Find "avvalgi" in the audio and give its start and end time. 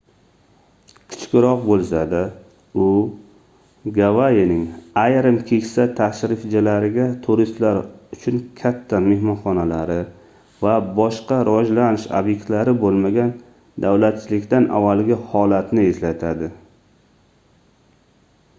14.79-15.19